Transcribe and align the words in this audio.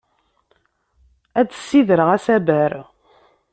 Ad 1.39 1.45
d-ssidreɣ 1.49 2.09
asaber. 2.15 2.71